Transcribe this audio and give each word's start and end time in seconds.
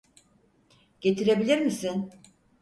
Getirebilir 1.01 1.57
misin? 1.61 2.09